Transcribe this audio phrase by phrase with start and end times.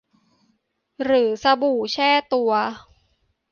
[1.03, 2.51] หรือสบู่แช่ตัว